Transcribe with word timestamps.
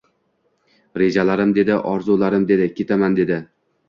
Rejalarim 1.01 1.51
dedi, 1.57 1.75
orzularim 1.91 2.47
dedi, 2.53 2.65
ketaman 2.81 3.19
dedi. 3.21 3.39